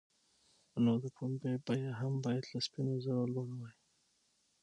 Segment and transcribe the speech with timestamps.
[0.83, 3.75] نو د پنبې بیه هم باید له سپینو زرو لوړه وای.